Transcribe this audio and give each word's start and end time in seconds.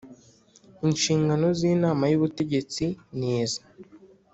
Inshingano 0.87 1.47
z 1.57 1.61
Inama 1.73 2.03
y 2.11 2.15
Ubutegetsi 2.17 2.83
ni 3.17 3.27
izi 3.41 3.61